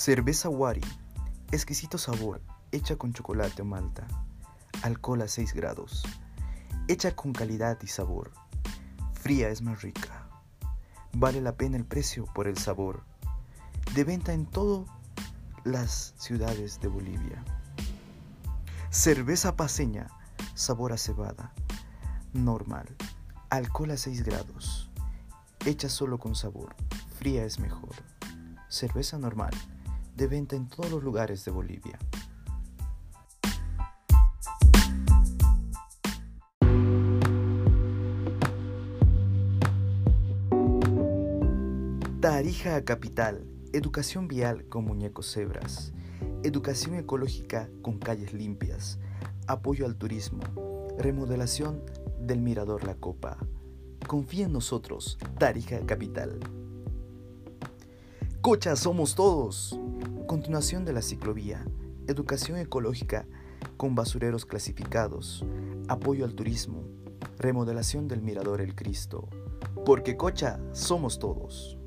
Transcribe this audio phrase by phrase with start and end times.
[0.00, 0.80] Cerveza Wari,
[1.52, 2.40] exquisito sabor,
[2.72, 4.06] hecha con chocolate o malta.
[4.80, 6.04] Alcohol a 6 grados,
[6.88, 8.30] hecha con calidad y sabor.
[9.12, 10.26] Fría es más rica.
[11.12, 13.02] Vale la pena el precio por el sabor.
[13.94, 14.88] De venta en todas
[15.64, 17.44] las ciudades de Bolivia.
[18.88, 20.08] Cerveza paseña,
[20.54, 21.52] sabor a cebada.
[22.32, 22.86] Normal,
[23.50, 24.90] alcohol a 6 grados.
[25.66, 26.74] Hecha solo con sabor.
[27.18, 27.96] Fría es mejor.
[28.70, 29.52] Cerveza normal
[30.20, 31.98] de venta en todos los lugares de Bolivia.
[42.20, 45.94] Tarija Capital, educación vial con muñecos cebras,
[46.42, 48.98] educación ecológica con calles limpias,
[49.46, 50.42] apoyo al turismo,
[50.98, 51.82] remodelación
[52.20, 53.38] del Mirador La Copa.
[54.06, 56.40] Confía en nosotros, Tarija Capital.
[58.42, 59.80] Cocha somos todos.
[60.30, 61.66] Continuación de la ciclovía,
[62.06, 63.26] educación ecológica
[63.76, 65.44] con basureros clasificados,
[65.88, 66.84] apoyo al turismo,
[67.36, 69.28] remodelación del Mirador El Cristo.
[69.84, 71.79] Porque Cocha somos todos.